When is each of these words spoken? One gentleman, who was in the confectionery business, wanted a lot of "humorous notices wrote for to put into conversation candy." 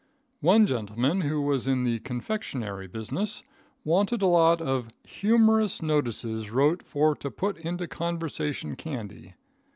One 0.39 0.65
gentleman, 0.65 1.21
who 1.21 1.39
was 1.43 1.67
in 1.67 1.83
the 1.83 1.99
confectionery 1.99 2.87
business, 2.87 3.43
wanted 3.85 4.23
a 4.23 4.27
lot 4.27 4.59
of 4.59 4.89
"humorous 5.05 5.79
notices 5.79 6.49
wrote 6.49 6.81
for 6.81 7.13
to 7.17 7.29
put 7.29 7.59
into 7.59 7.87
conversation 7.87 8.75
candy." 8.75 9.35